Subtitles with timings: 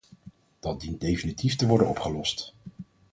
[0.59, 2.53] Dat dient definitief te worden opgelost.